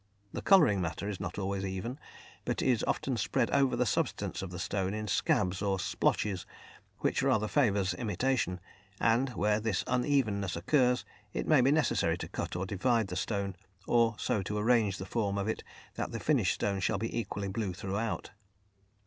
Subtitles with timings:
[0.33, 1.99] The colouring matter is not always even,
[2.43, 6.47] but is often spread over the substance of the stone in scabs or "splotches,"
[7.01, 8.59] which rather favours imitation,
[8.99, 13.55] and, where this unevenness occurs, it may be necessary to cut or divide the stone,
[13.85, 17.47] or so to arrange the form of it that the finished stone shall be equally
[17.49, 18.31] blue throughout.